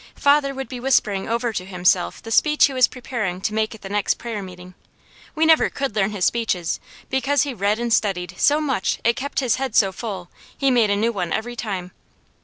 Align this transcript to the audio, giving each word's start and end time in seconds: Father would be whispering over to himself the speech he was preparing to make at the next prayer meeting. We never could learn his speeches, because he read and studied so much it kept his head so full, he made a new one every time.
Father 0.15 0.55
would 0.55 0.67
be 0.67 0.79
whispering 0.79 1.29
over 1.29 1.53
to 1.53 1.63
himself 1.63 2.23
the 2.23 2.31
speech 2.31 2.65
he 2.65 2.73
was 2.73 2.87
preparing 2.87 3.39
to 3.41 3.53
make 3.53 3.75
at 3.75 3.83
the 3.83 3.87
next 3.89 4.15
prayer 4.15 4.41
meeting. 4.41 4.73
We 5.35 5.45
never 5.45 5.69
could 5.69 5.95
learn 5.95 6.09
his 6.09 6.25
speeches, 6.25 6.79
because 7.11 7.43
he 7.43 7.53
read 7.53 7.77
and 7.77 7.93
studied 7.93 8.33
so 8.35 8.59
much 8.59 8.97
it 9.03 9.15
kept 9.15 9.41
his 9.41 9.57
head 9.57 9.75
so 9.75 9.91
full, 9.91 10.31
he 10.57 10.71
made 10.71 10.89
a 10.89 10.95
new 10.95 11.11
one 11.11 11.31
every 11.31 11.55
time. 11.55 11.91